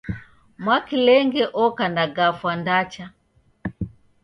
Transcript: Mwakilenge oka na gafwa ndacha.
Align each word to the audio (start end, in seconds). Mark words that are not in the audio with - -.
Mwakilenge 0.63 1.43
oka 1.63 1.85
na 1.95 2.05
gafwa 2.15 2.51
ndacha. 2.61 3.05